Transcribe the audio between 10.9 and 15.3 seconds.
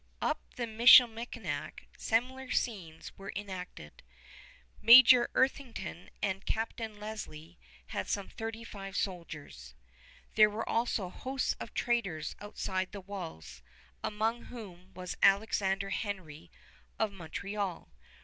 hosts of traders outside the walls, among whom was